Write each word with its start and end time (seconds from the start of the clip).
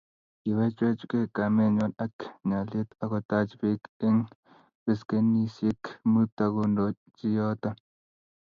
Kiwechwechkei 0.41 1.27
kamenywa 1.35 1.85
ak 2.05 2.15
nyalylet 2.47 2.89
akotach 3.03 3.51
Bek 3.61 3.81
eng 4.07 4.19
beskenisiek 4.83 5.81
mut 6.11 6.33
akondochi 6.45 7.27
yoto 7.37 7.69